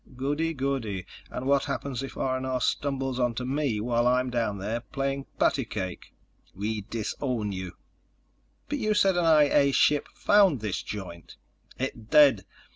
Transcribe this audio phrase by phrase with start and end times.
[0.15, 1.05] "Goody, goody.
[1.29, 6.15] And what happens if R&R stumbles onto me while I'm down there playing patty cake?"
[6.55, 7.73] "We disown you."
[8.67, 11.35] "But you said an I A ship found this joint."
[11.77, 12.45] "It did.